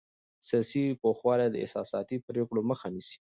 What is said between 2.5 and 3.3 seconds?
مخه نیسي